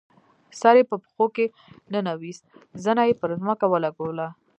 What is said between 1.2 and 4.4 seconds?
کې ننویست، زنه یې پر ځمکه ولګوله.